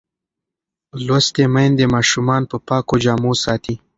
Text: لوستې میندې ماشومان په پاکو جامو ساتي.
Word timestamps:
لوستې 1.05 1.43
میندې 1.53 1.85
ماشومان 1.95 2.41
په 2.51 2.57
پاکو 2.67 2.95
جامو 3.03 3.31
ساتي. 3.43 3.75